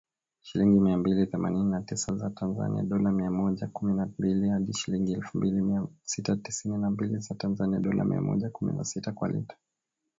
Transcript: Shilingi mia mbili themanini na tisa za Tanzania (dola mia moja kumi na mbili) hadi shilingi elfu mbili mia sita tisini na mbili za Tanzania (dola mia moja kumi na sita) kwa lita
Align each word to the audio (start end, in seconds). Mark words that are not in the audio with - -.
Shilingi 0.41 0.79
mia 0.79 0.97
mbili 0.97 1.25
themanini 1.25 1.71
na 1.71 1.81
tisa 1.81 2.15
za 2.15 2.29
Tanzania 2.29 2.83
(dola 2.83 3.11
mia 3.11 3.31
moja 3.31 3.67
kumi 3.67 3.93
na 3.93 4.05
mbili) 4.05 4.49
hadi 4.49 4.73
shilingi 4.73 5.13
elfu 5.13 5.37
mbili 5.37 5.61
mia 5.61 5.85
sita 6.03 6.35
tisini 6.35 6.77
na 6.77 6.89
mbili 6.89 7.17
za 7.17 7.35
Tanzania 7.35 7.79
(dola 7.79 8.03
mia 8.03 8.21
moja 8.21 8.49
kumi 8.49 8.73
na 8.73 8.83
sita) 8.83 9.11
kwa 9.11 9.29
lita 9.29 9.55